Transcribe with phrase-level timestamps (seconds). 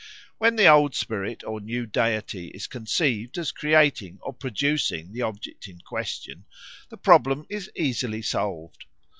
[0.39, 5.67] When the old spirit or new deity is conceived as creating or producing the object
[5.67, 6.45] in question,
[6.89, 8.85] the problem is easily solved.